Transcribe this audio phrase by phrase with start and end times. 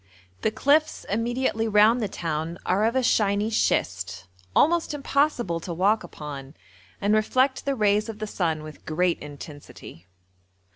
[0.41, 6.03] The cliffs immediately round the town are of a shiny schist, almost impossible to walk
[6.03, 6.55] upon,
[6.99, 10.07] and reflect the rays of the sun with great intensity.